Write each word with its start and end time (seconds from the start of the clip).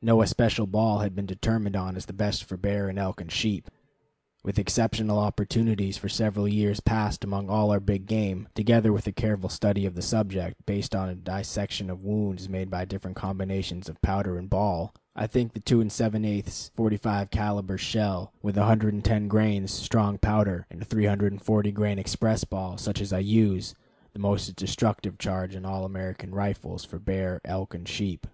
No 0.00 0.22
especial 0.22 0.66
ball 0.66 1.00
has 1.00 1.10
been 1.10 1.26
determined 1.26 1.76
on 1.76 1.96
as 1.96 2.06
best 2.06 2.44
for 2.44 2.56
bear 2.56 2.88
and 2.88 2.98
elk 2.98 3.20
and 3.20 3.30
sheep. 3.30 3.68
With 4.42 4.58
exceptional 4.58 5.18
opportunities 5.18 5.98
for 5.98 6.08
several 6.08 6.48
years 6.48 6.80
past 6.80 7.22
among 7.24 7.50
all 7.50 7.70
our 7.70 7.78
big 7.78 8.06
game, 8.06 8.48
together 8.54 8.90
with 8.90 9.06
a 9.06 9.12
careful 9.12 9.50
study 9.50 9.84
of 9.84 9.94
the 9.94 10.00
subject, 10.00 10.64
based 10.64 10.94
on 10.96 11.10
a 11.10 11.14
dissection 11.14 11.90
of 11.90 12.02
wounds 12.02 12.48
made 12.48 12.70
by 12.70 12.86
different 12.86 13.18
combinations 13.18 13.86
of 13.90 14.00
powder 14.00 14.38
and 14.38 14.48
ball, 14.48 14.94
I 15.14 15.26
think 15.26 15.52
the 15.52 15.60
2 15.60 15.80
7/8 15.80 16.70
45 16.74 17.30
caliber 17.30 17.76
shell, 17.76 18.32
with 18.40 18.56
110 18.56 19.28
grains 19.28 19.72
strong 19.72 20.16
powder 20.16 20.64
and 20.70 20.80
a 20.80 20.86
340 20.86 21.70
grain 21.72 21.98
express 21.98 22.44
ball 22.44 22.78
such 22.78 23.02
as 23.02 23.12
I 23.12 23.18
use, 23.18 23.74
the 24.14 24.20
most 24.20 24.56
destructive 24.56 25.18
charge 25.18 25.54
in 25.54 25.66
all 25.66 25.84
American 25.84 26.34
rifles 26.34 26.82
for 26.86 26.98
bear, 26.98 27.42
elk, 27.44 27.74
and 27.74 27.86
sheep. 27.86 28.26